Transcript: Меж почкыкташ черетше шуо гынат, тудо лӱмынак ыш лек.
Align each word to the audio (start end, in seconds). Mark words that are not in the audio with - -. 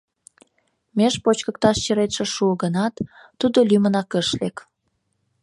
Меж 0.97 1.13
почкыкташ 1.23 1.77
черетше 1.85 2.25
шуо 2.33 2.53
гынат, 2.63 2.95
тудо 3.39 3.57
лӱмынак 3.69 4.11
ыш 4.21 4.27
лек. 4.39 4.57